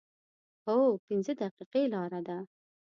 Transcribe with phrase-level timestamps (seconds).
[0.67, 0.77] هو،
[1.07, 2.37] پنځه دقیقې لاره ده